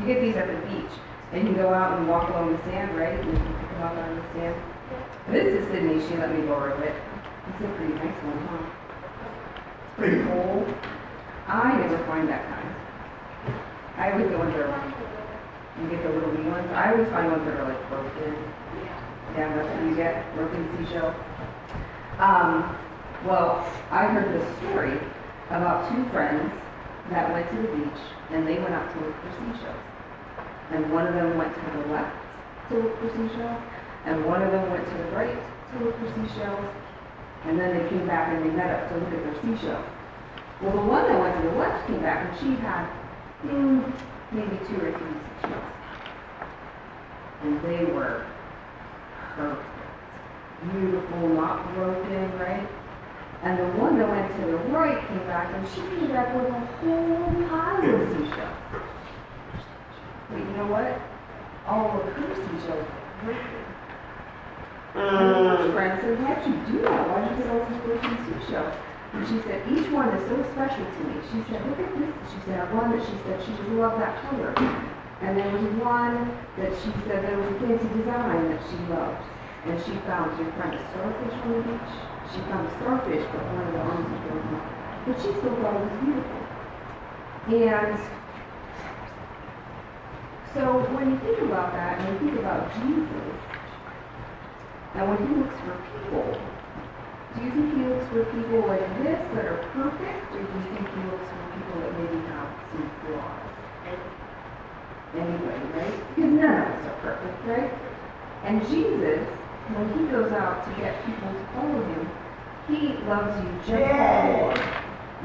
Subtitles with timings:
[0.00, 0.90] You get these at the beach,
[1.32, 3.18] and you go out and walk along the sand, right?
[3.18, 4.62] And you can pick them up on the sand.
[5.28, 6.94] This is Sydney, she let me borrow it.
[7.48, 8.58] It's a pretty nice one, huh?
[9.86, 10.66] It's pretty cool.
[11.46, 12.74] I never find that kind.
[13.96, 14.66] I always go under,
[15.80, 16.70] you get the little wee ones.
[16.72, 18.34] I always find ones that are like broken.
[19.36, 21.14] Yeah, that's what you get, broken seashells.
[22.18, 22.76] Um,
[23.24, 24.98] well, I heard this story
[25.50, 26.52] about two friends
[27.10, 29.82] that went to the beach and they went out to look for seashells.
[30.70, 32.16] And one of them went to the left
[32.70, 33.62] to look for seashells,
[34.06, 36.64] and one of them went to the right to look for seashells,
[37.44, 39.84] and then they came back and they met up to look at their seashells.
[40.62, 42.86] Well, the one that went to the left came back and she had,
[43.42, 43.82] hmm,
[44.32, 45.64] maybe two or three seashells.
[47.42, 48.26] And they were
[49.36, 49.68] perfect.
[50.72, 52.66] Beautiful, not broken, right?
[53.44, 56.48] And the one that went to the right came back and she came back with
[56.48, 58.56] a whole pile of seashells.
[60.32, 60.96] But you know what?
[61.68, 62.40] All of her mm.
[62.40, 63.64] seashells were broken.
[64.96, 67.04] And her friend said, why'd you do that?
[67.04, 68.72] Why'd you get all these broken seashells?
[69.12, 71.20] And she said, each one is so special to me.
[71.28, 72.16] She said, look at this.
[72.32, 74.56] She said, I one that she said she just loved that color.
[75.20, 79.20] And there was one that she said there was a fancy design that she loved.
[79.68, 82.13] And she found, your friend, a starfish on the beach.
[82.34, 84.66] She found a starfish, but one of the arms was broken off.
[85.06, 86.42] But she still thought it was beautiful.
[87.54, 87.94] And
[90.50, 93.38] so when you think about that, and you think about Jesus,
[94.98, 96.26] and when he looks for people,
[97.34, 100.70] do you think he looks for people like this that are perfect, or do you
[100.74, 103.46] think he looks for people that maybe have some flaws?
[105.14, 105.94] Anyway, right?
[106.14, 107.70] Because none of us are perfect, right?
[108.42, 109.22] And Jesus,
[109.74, 112.02] when he goes out to get people to follow him,
[112.68, 114.52] he loves you just you are,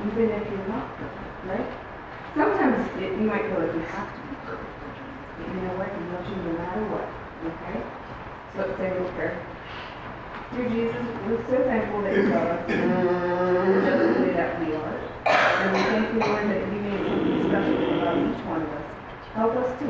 [0.06, 1.70] even if you're not perfect, right?
[2.36, 4.80] Sometimes it, you might feel like you have to be perfect
[5.40, 5.88] but you know what?
[5.88, 7.08] He loves you no matter what,
[7.48, 7.80] okay?
[8.54, 9.40] So let's say a little prayer.
[10.52, 14.98] Dear Jesus, we're so thankful that you love us just the way that we are.
[15.30, 18.86] And we thank you, Lord, that you made something special about each one of us.
[19.34, 19.88] Help us to,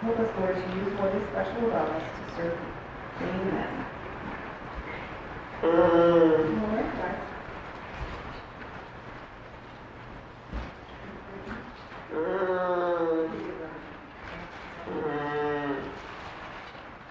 [0.00, 3.26] help us, Lord, to use what is special about us to serve you.
[3.26, 3.84] Amen.
[5.62, 5.70] All
[6.72, 7.26] right, guys.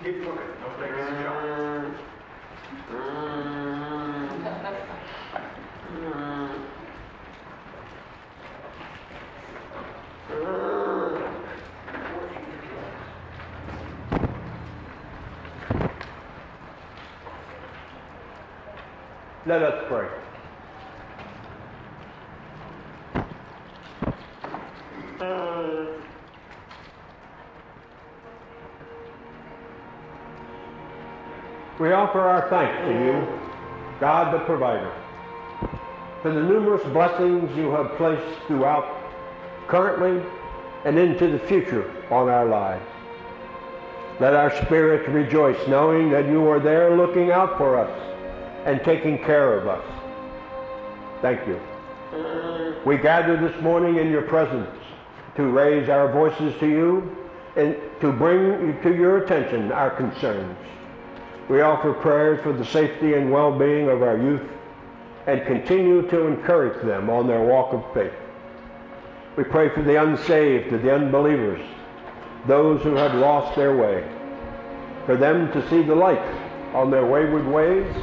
[0.04, 1.56] Keep looking, don't make us jump.
[19.48, 20.08] Let us pray.
[31.78, 33.40] We offer our thanks to you,
[34.00, 34.92] God the provider,
[36.24, 38.86] for the numerous blessings you have placed throughout,
[39.68, 40.26] currently,
[40.86, 42.86] and into the future on our lives.
[44.20, 48.15] Let our spirits rejoice knowing that you are there looking out for us
[48.66, 49.86] and taking care of us.
[51.22, 51.60] Thank you.
[52.86, 54.70] We gather this morning in your presence
[55.36, 57.18] to raise our voices to you
[57.56, 60.58] and to bring to your attention our concerns.
[61.50, 64.42] We offer prayers for the safety and well-being of our youth
[65.28, 68.14] and continue to encourage them on their walk of faith.
[69.38, 71.62] We pray for the unsaved, the unbelievers,
[72.48, 74.08] those who have lost their way,
[75.06, 76.24] for them to see the light
[76.74, 77.94] on their wayward ways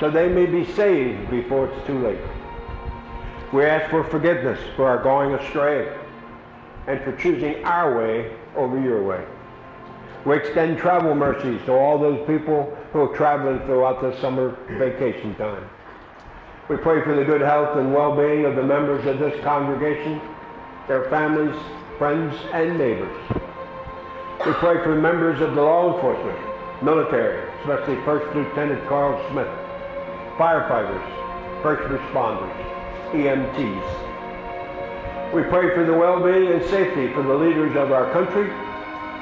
[0.00, 2.18] so they may be saved before it's too late.
[3.52, 5.94] We ask for forgiveness for our going astray
[6.86, 9.24] and for choosing our way over your way.
[10.24, 15.34] We extend travel mercies to all those people who are traveling throughout the summer vacation
[15.36, 15.68] time.
[16.68, 20.20] We pray for the good health and well-being of the members of this congregation,
[20.88, 21.56] their families,
[21.98, 23.16] friends, and neighbors.
[24.46, 29.48] We pray for members of the law enforcement, military, especially First Lieutenant Carl Smith,
[30.36, 31.02] firefighters,
[31.62, 32.54] first responders,
[33.12, 34.10] EMTs.
[35.34, 38.50] We pray for the well-being and safety for the leaders of our country,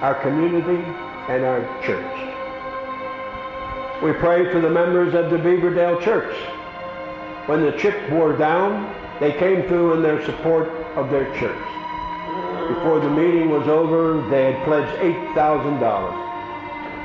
[0.01, 0.83] our community,
[1.29, 2.29] and our church.
[4.03, 6.35] We pray for the members of the Beaverdale Church.
[7.47, 11.67] When the chip wore down, they came through in their support of their church.
[12.69, 16.29] Before the meeting was over, they had pledged $8,000.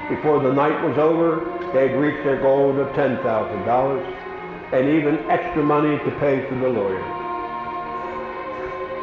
[0.10, 4.24] Before the night was over, they had reached their goal of $10,000
[4.74, 7.02] and even extra money to pay for the lawyer.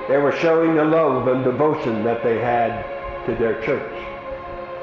[0.09, 2.85] They were showing the love and devotion that they had
[3.27, 3.93] to their church.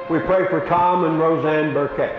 [0.09, 2.15] We pray for Tom and Roseanne Burkett.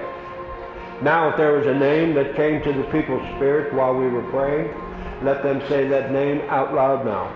[1.03, 4.29] Now, if there was a name that came to the people's spirit while we were
[4.31, 4.75] praying,
[5.25, 7.35] let them say that name out loud now.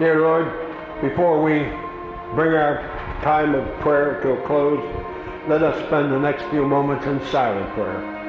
[0.00, 0.46] Dear Lord,
[1.02, 1.58] before we
[2.34, 2.80] bring our
[3.22, 4.82] time of prayer to a close,
[5.46, 8.19] let us spend the next few moments in silent prayer.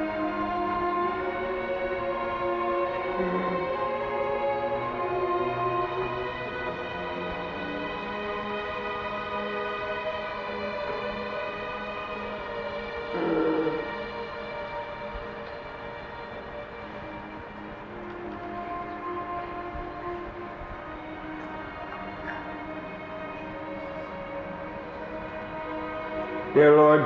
[26.54, 27.00] Dear Lord,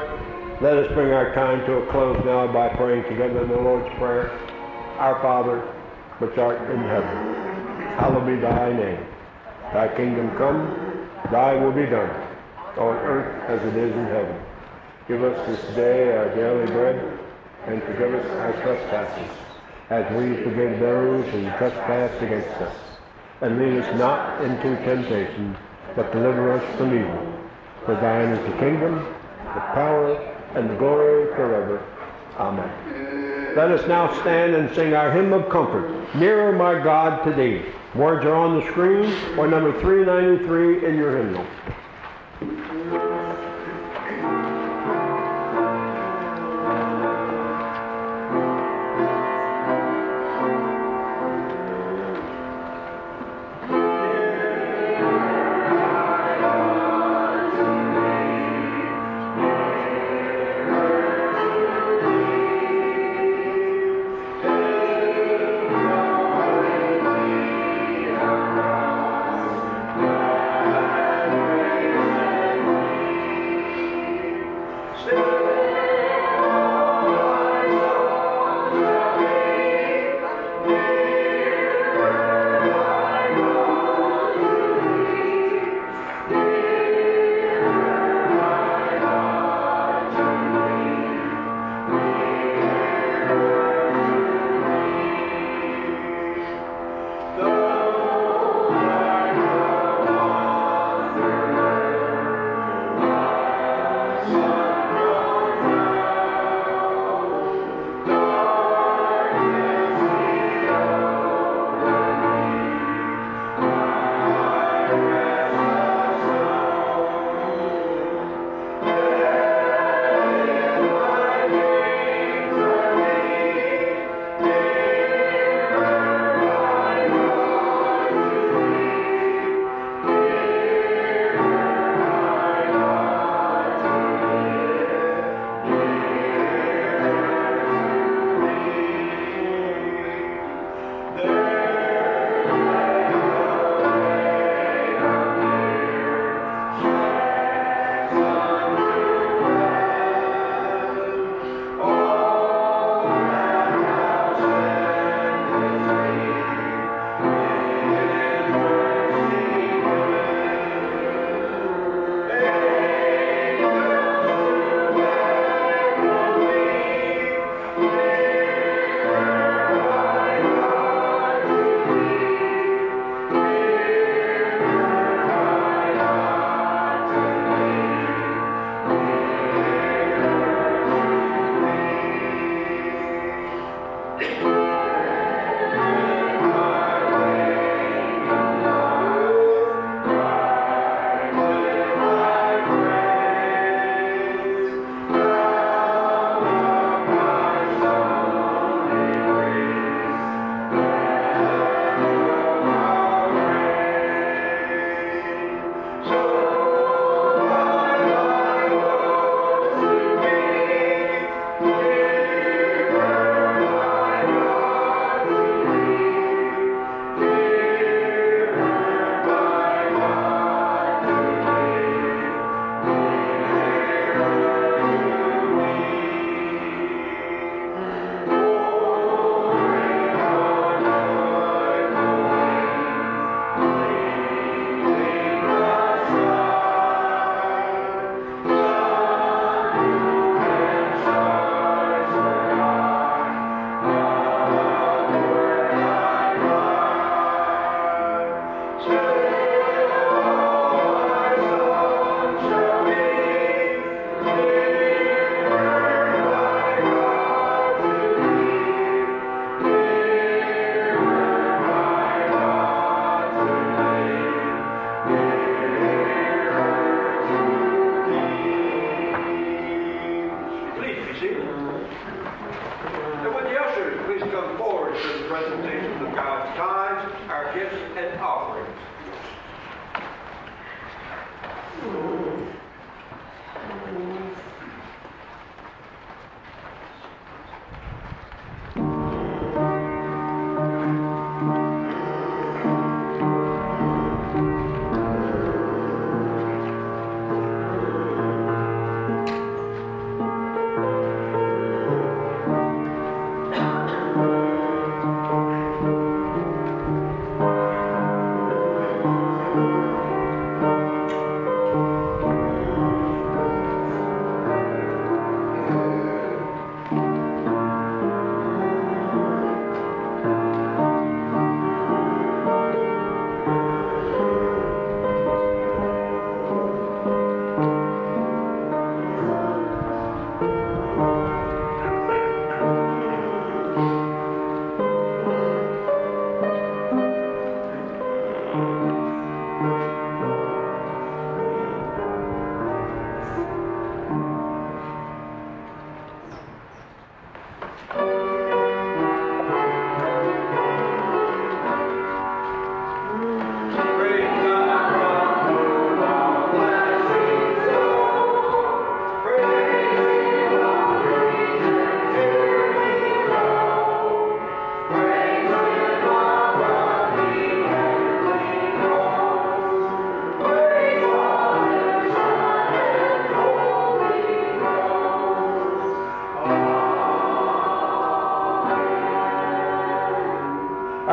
[0.61, 3.89] let us bring our time to a close now by praying together in the Lord's
[3.95, 4.37] Prayer.
[4.99, 5.61] Our Father,
[6.19, 7.17] which art in heaven,
[7.95, 9.07] hallowed be thy name.
[9.73, 12.11] Thy kingdom come, thy will be done,
[12.77, 14.37] on earth as it is in heaven.
[15.07, 17.19] Give us this day our daily bread,
[17.69, 19.31] and forgive us our trespasses,
[19.91, 22.77] as we forgive those who trespass against us.
[23.43, 25.57] And lead us not into temptation,
[25.95, 27.33] but deliver us from evil.
[27.85, 29.15] For thine is the kingdom,
[29.57, 30.17] the power,
[30.55, 31.83] and the glory forever.
[32.37, 33.55] Amen.
[33.57, 37.63] Let us now stand and sing our hymn of comfort, Nearer My God to Thee.
[37.95, 41.47] Words are on the screen, or number 393 in your hymnal.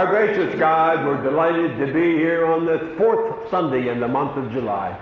[0.04, 4.36] Our gracious God, we're delighted to be here on the fourth Sunday in the month
[4.36, 5.00] of July.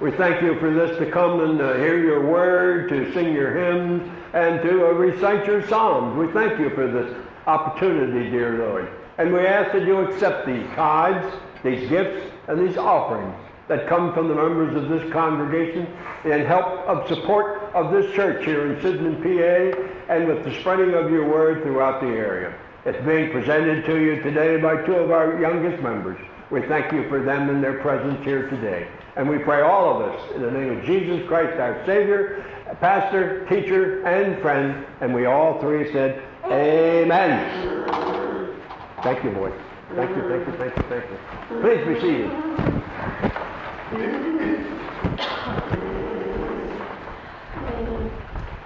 [0.00, 3.52] We thank you for this to come and uh, hear your word, to sing your
[3.52, 6.16] hymns, and to uh, recite your psalms.
[6.16, 7.12] We thank you for this
[7.48, 8.88] opportunity, dear Lord.
[9.18, 11.26] And we ask that you accept these tithes,
[11.64, 13.34] these gifts, and these offerings
[13.66, 15.88] that come from the members of this congregation
[16.24, 20.94] in help of support of this church here in Sydenham, PA, and with the spreading
[20.94, 22.56] of your word throughout the area.
[22.86, 26.16] It's being presented to you today by two of our youngest members.
[26.52, 28.86] We thank you for them and their presence here today.
[29.16, 32.44] And we pray all of us in the name of Jesus Christ, our Savior,
[32.80, 34.86] pastor, teacher, and friend.
[35.00, 38.54] And we all three said, Amen.
[39.02, 39.52] Thank you, boys.
[39.96, 41.18] Thank you, thank you, thank you, thank you.
[41.60, 42.30] Please be seated.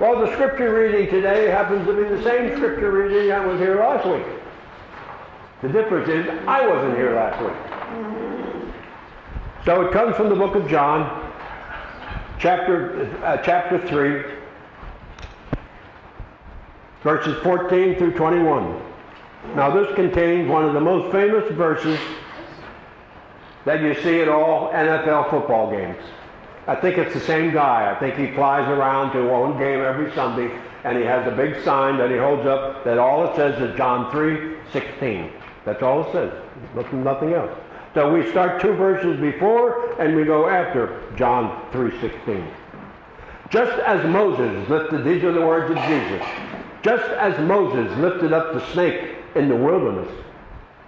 [0.00, 3.78] Well, the scripture reading today happens to be the same scripture reading I was here
[3.78, 4.24] last week.
[5.60, 7.52] The difference is I wasn't here last week.
[9.66, 11.30] So it comes from the book of John,
[12.38, 14.24] chapter, uh, chapter 3,
[17.02, 18.80] verses 14 through 21.
[19.54, 22.00] Now, this contains one of the most famous verses
[23.66, 25.98] that you see at all NFL football games.
[26.70, 27.92] I think it's the same guy.
[27.92, 31.64] I think he flies around to one game every Sunday, and he has a big
[31.64, 35.32] sign that he holds up that all it says is John 3, 16.
[35.64, 36.32] That's all it says.
[36.76, 37.50] Nothing, nothing else.
[37.92, 42.46] So we start two verses before, and we go after John 3, 16.
[43.50, 46.24] Just as Moses lifted, these are the words of Jesus,
[46.82, 50.12] just as Moses lifted up the snake in the wilderness,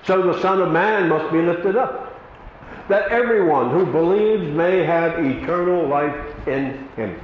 [0.05, 2.12] so the Son of Man must be lifted up
[2.89, 7.19] that everyone who believes may have eternal life in him.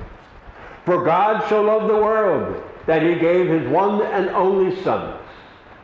[0.84, 5.18] For God so loved the world that he gave his one and only Son,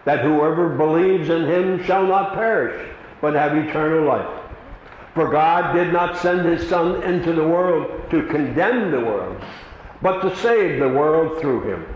[0.04, 2.88] that whoever believes in him shall not perish,
[3.20, 4.40] but have eternal life.
[5.14, 9.42] For God did not send his Son into the world to condemn the world,
[10.02, 11.86] but to save the world through him.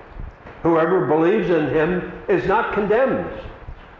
[0.63, 3.31] Whoever believes in him is not condemned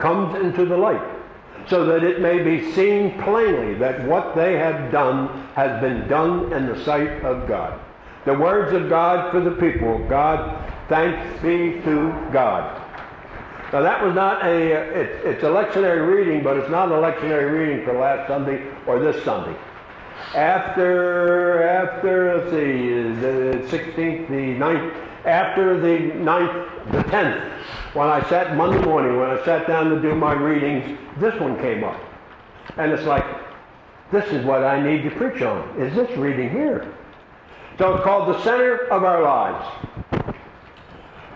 [0.00, 1.02] comes into the light,
[1.68, 6.52] so that it may be seen plainly that what they have done has been done
[6.52, 7.78] in the sight of God.
[8.24, 12.76] The words of God for the people God, thanks be to God.
[13.72, 17.52] Now that was not a, it, it's a lectionary reading, but it's not a lectionary
[17.52, 19.56] reading for last Sunday or this Sunday.
[20.34, 27.50] After, after, let's see, the 16th, the 9th, after the 9th, the 10th,
[27.94, 31.58] when I sat Monday morning, when I sat down to do my readings, this one
[31.58, 32.00] came up.
[32.76, 33.24] And it's like,
[34.12, 36.92] this is what I need to preach on, is this reading here.
[37.78, 40.26] So it's called the center of our lives.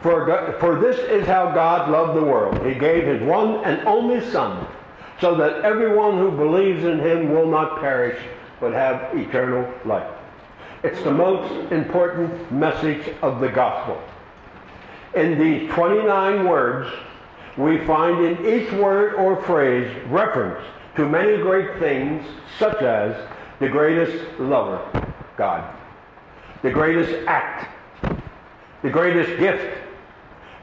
[0.02, 2.64] For, God, for this is how God loved the world.
[2.66, 4.66] He gave his one and only Son,
[5.20, 8.22] so that everyone who believes in him will not perish,
[8.60, 10.13] but have eternal life.
[10.84, 14.02] It's the most important message of the gospel.
[15.14, 16.94] In these 29 words,
[17.56, 20.62] we find in each word or phrase reference
[20.96, 22.22] to many great things,
[22.58, 23.16] such as
[23.60, 25.74] the greatest lover, God,
[26.60, 27.66] the greatest act,
[28.82, 29.78] the greatest gift,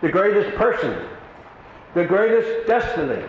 [0.02, 1.04] the greatest person,
[1.96, 3.26] the greatest destiny.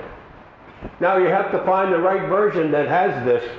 [1.01, 3.51] Now you have to find the right version that has this.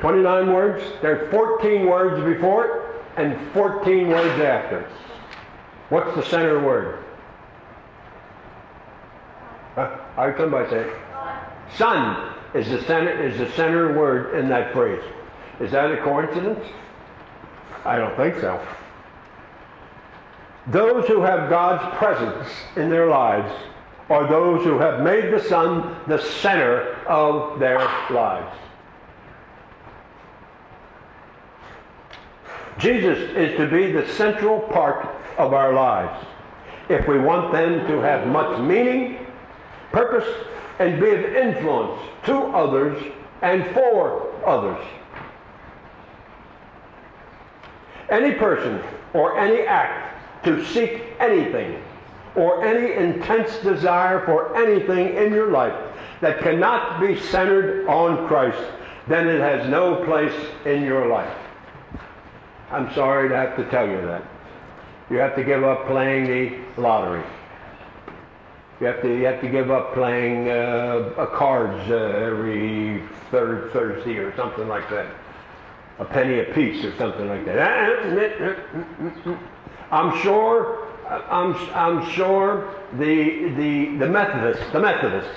[0.00, 4.88] 29 words, there's 14 words before it and 14 words after.
[5.88, 7.04] What's the center word?
[9.76, 9.86] I
[10.16, 10.96] heard somebody say it.
[11.76, 15.02] Son is the center is the center word in that phrase.
[15.60, 16.64] Is that a coincidence?
[17.84, 18.64] I don't think so.
[20.68, 23.52] Those who have God's presence in their lives
[24.08, 27.78] are those who have made the Son the center of their
[28.10, 28.56] lives.
[32.78, 35.06] Jesus is to be the central part
[35.38, 36.26] of our lives
[36.88, 39.26] if we want them to have much meaning,
[39.92, 40.28] purpose,
[40.78, 43.02] and be of influence to others
[43.42, 44.84] and for others.
[48.10, 48.82] Any person
[49.12, 51.82] or any act to seek anything
[52.34, 55.78] or any intense desire for anything in your life
[56.20, 58.62] that cannot be centered on Christ,
[59.06, 60.34] then it has no place
[60.66, 61.32] in your life.
[62.74, 64.24] I'm sorry to have to tell you that.
[65.08, 67.22] You have to give up playing the lottery.
[68.80, 74.16] You have to, you have to give up playing uh, cards uh, every third Thursday
[74.16, 75.06] or something like that.
[76.00, 78.58] A penny a piece or something like that.
[79.92, 85.30] I'm sure, I'm, I'm sure the, the, the Methodists, the Methodists,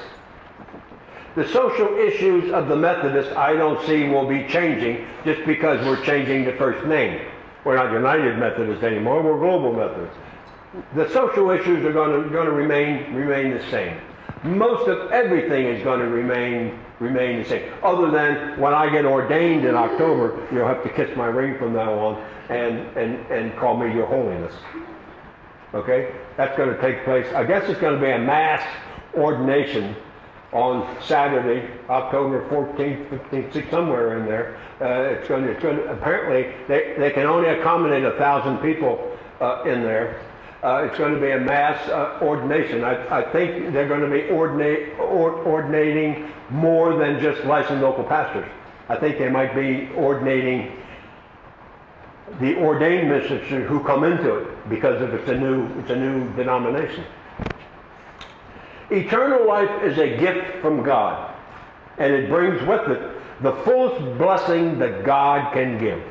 [1.38, 6.04] the social issues of the Methodists I don't see will be changing just because we're
[6.04, 7.26] changing the first name.
[7.64, 10.18] We're not United Methodists anymore, we're Global Methodists
[10.96, 13.98] the social issues are going to, going to remain, remain the same.
[14.44, 17.72] Most of everything is going to remain, remain the same.
[17.84, 21.74] Other than when I get ordained in October, you'll have to kiss my ring from
[21.74, 22.16] now on
[22.50, 24.54] and, and, and call me Your Holiness.
[25.74, 26.14] Okay?
[26.38, 27.28] That's going to take place.
[27.34, 28.66] I guess it's going to be a mass
[29.16, 29.96] ordination
[30.54, 34.58] on Saturday, October 14th, 15th, somewhere in there.
[34.80, 38.58] Uh, it's going to, it's going to, apparently, they, they can only accommodate a thousand
[38.60, 40.22] people uh, in there.
[40.64, 42.84] Uh, it's going to be a mass uh, ordination.
[42.84, 48.04] I, I, think they're going to be ordinate, or, ordinating more than just licensed local
[48.04, 48.50] pastors.
[48.90, 50.72] I think they might be ordinating
[52.40, 56.34] the ordained ministers who come into it because of it's a new it's a new
[56.36, 57.06] denomination.
[58.90, 61.34] Eternal life is a gift from God,
[61.98, 63.02] and it brings with it
[63.42, 66.02] the fullest blessing that God can give.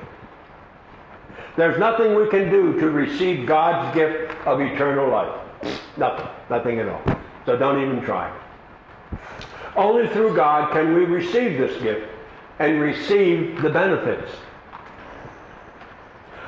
[1.56, 5.40] There's nothing we can do to receive God's gift of eternal life.
[5.96, 6.26] Nothing.
[6.50, 7.02] Nothing at all.
[7.46, 8.30] So don't even try.
[9.74, 12.06] Only through God can we receive this gift
[12.58, 14.30] and receive the benefits.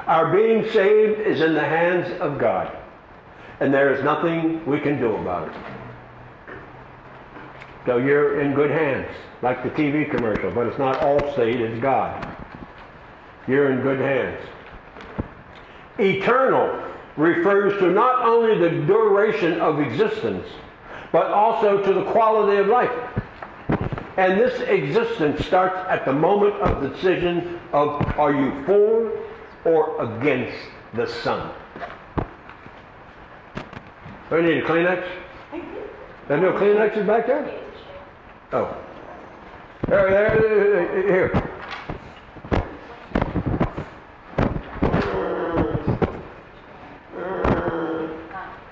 [0.07, 2.77] Our being saved is in the hands of God,
[3.61, 5.55] and there is nothing we can do about it.
[7.88, 9.09] So you're in good hands,
[9.40, 12.37] like the TV commercial, but it's not Allstate, it's God.
[13.46, 14.46] You're in good hands.
[15.98, 16.85] Eternal
[17.16, 20.46] refers to not only the duration of existence,
[21.12, 22.92] but also to the quality of life.
[24.18, 29.18] And this existence starts at the moment of the decision of are you for
[29.64, 30.59] or against
[30.92, 31.55] the Son?
[34.29, 35.09] Do I need a Kleenex?
[36.29, 37.67] There's no Kleenexes back there?
[38.50, 38.74] Oh.
[39.88, 41.28] There, there, here.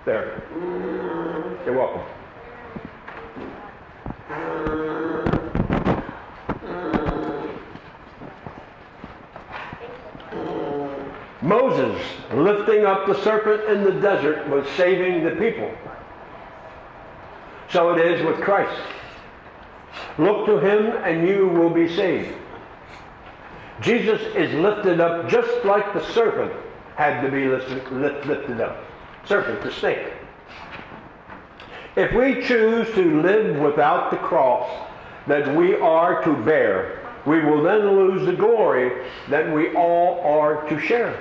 [0.06, 0.42] There.
[1.66, 2.00] You're welcome.
[11.42, 15.70] Moses, lifting up the serpent in the desert, was saving the people.
[17.68, 18.80] So it is with Christ.
[20.18, 22.34] Look to him and you will be saved.
[23.80, 26.52] Jesus is lifted up just like the serpent
[26.94, 28.86] had to be lifted up
[29.26, 30.12] serpent, the snake.
[31.96, 34.88] If we choose to live without the cross,
[35.26, 40.68] that we are to bear, we will then lose the glory that we all are
[40.68, 41.18] to share.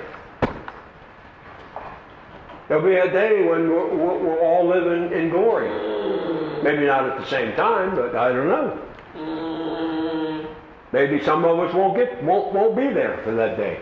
[2.68, 5.95] There'll be a day when we're, we're all living in glory.
[6.66, 10.46] Maybe not at the same time, but I don't know.
[10.92, 13.80] Maybe some of us won't get won't won't be there for that day.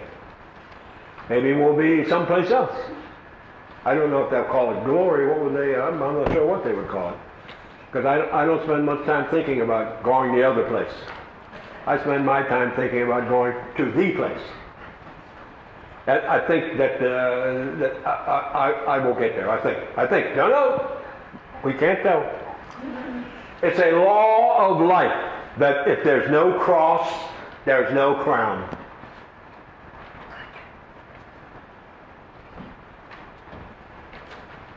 [1.31, 2.75] Maybe we'll be someplace else.
[3.87, 5.27] I don't know if they'll call it glory.
[5.27, 5.75] What would they?
[5.81, 7.17] I'm, I'm not sure what they would call it.
[7.87, 10.93] Because I, I don't spend much time thinking about going the other place.
[11.87, 14.41] I spend my time thinking about going to the place.
[16.07, 19.49] And I think that, uh, that I, I, I- I will get there.
[19.51, 19.79] I think.
[19.97, 20.37] I think.
[20.37, 20.99] No, no.
[21.65, 22.21] We can't tell.
[23.63, 27.09] It's a law of life that if there's no cross,
[27.65, 28.77] there's no crown.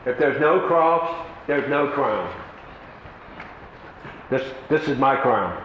[0.06, 2.34] If there's no cross, there's no crown.
[4.30, 5.62] This, this is my crown.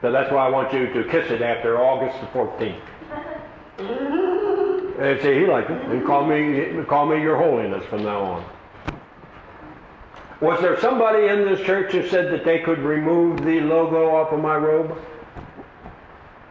[0.00, 2.80] So that's why I want you to kiss it after August the 14th.
[4.96, 5.82] And say, he liked it.
[5.86, 8.44] And call me, call me your holiness from now on.
[10.44, 14.30] Was there somebody in this church who said that they could remove the logo off
[14.30, 14.94] of my robe?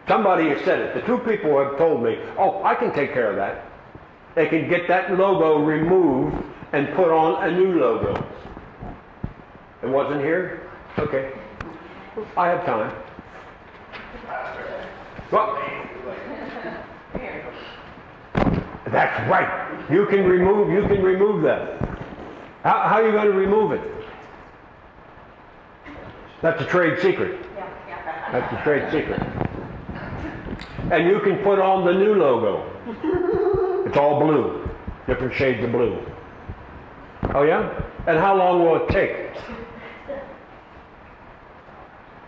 [0.08, 0.94] Somebody has said it.
[0.94, 3.64] The two people have told me, oh, I can take care of that.
[4.34, 8.26] They can get that logo removed and put on a new logo.
[9.84, 10.68] It wasn't here?
[10.98, 11.32] Okay.
[12.36, 12.92] I have time.
[15.30, 15.56] Well,
[18.88, 19.86] that's right.
[19.88, 21.93] You can remove, you can remove that.
[22.64, 23.82] How, how are you going to remove it?
[26.40, 27.38] That's a trade secret.
[28.32, 29.20] That's a trade secret.
[30.90, 32.70] And you can put on the new logo.
[33.86, 34.68] It's all blue,
[35.06, 35.98] different shades of blue.
[37.34, 37.82] Oh yeah?
[38.06, 39.30] And how long will it take?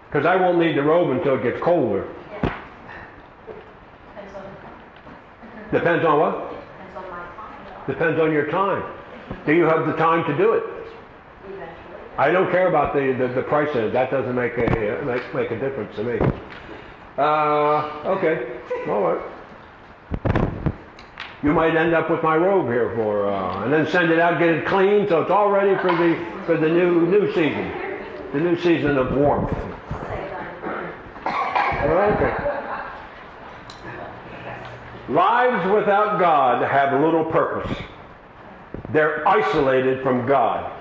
[0.07, 2.07] Because I won't need the robe until it gets colder.
[5.73, 6.51] Depends on what?
[6.51, 7.87] Depends on, my time.
[7.87, 8.83] Depends on your time.
[9.45, 10.65] Do you have the time to do it?
[12.19, 13.93] I don't care about the, the, the price of it.
[13.93, 16.19] That doesn't make a, make, make a difference to me.
[17.19, 18.59] Uh, okay.
[18.89, 19.33] All right.
[21.43, 24.39] You might end up with my robe here for, uh, and then send it out,
[24.39, 27.71] get it clean, so it's all ready for the, for the new, new season.
[28.33, 29.57] The new season of warmth.
[31.27, 32.35] Okay.
[35.09, 37.77] Lives without God have little purpose.
[38.93, 40.73] They're isolated from God.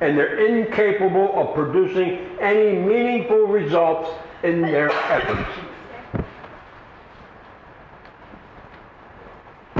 [0.00, 4.10] And they're incapable of producing any meaningful results
[4.42, 5.50] in their efforts.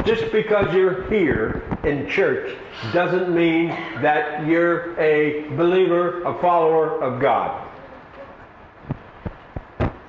[0.05, 2.57] Just because you're here in church
[2.93, 3.69] doesn't mean
[4.03, 7.67] that you're a believer, a follower of God.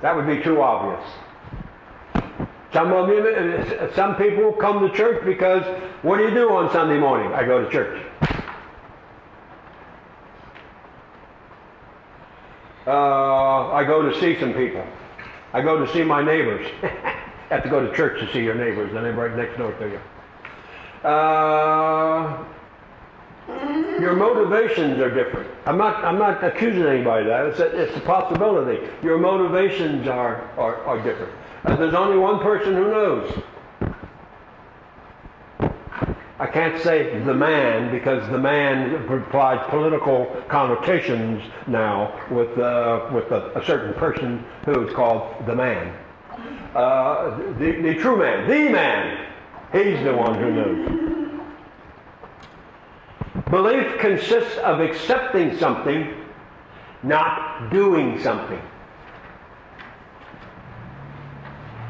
[0.02, 1.08] That would be too obvious.
[2.76, 5.64] Some of you, some people come to church because
[6.02, 7.32] what do you do on Sunday morning?
[7.32, 8.06] I go to church.
[12.86, 14.84] Uh, I go to see some people.
[15.54, 16.70] I go to see my neighbors.
[17.48, 18.92] have to go to church to see your neighbors.
[18.92, 21.08] They live right next door to you.
[21.08, 22.44] Uh,
[23.48, 25.48] your motivations are different.
[25.66, 27.46] I'm not, I'm not accusing anybody of that.
[27.46, 28.86] It's a, it's a possibility.
[29.02, 31.32] Your motivations are, are, are different.
[31.64, 33.42] Uh, there's only one person who knows.
[36.38, 43.30] I can't say the man because the man implies political connotations now with, uh, with
[43.32, 45.96] a, a, certain person who is called the man.
[46.74, 49.26] Uh, the, the true man, the man,
[49.72, 51.15] he's the one who knows.
[53.50, 56.12] Belief consists of accepting something,
[57.04, 58.60] not doing something.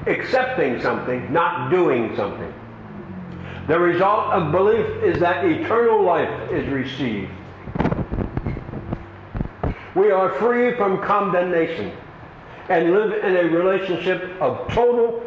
[0.07, 2.53] Accepting something, not doing something.
[3.69, 7.31] The result of belief is that eternal life is received.
[9.95, 11.91] We are free from condemnation
[12.69, 15.23] and live in a relationship of total